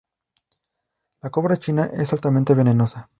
La 1.21 1.29
cobra 1.29 1.57
china 1.57 1.91
es 1.93 2.11
altamente 2.11 2.55
venenosa. 2.55 3.07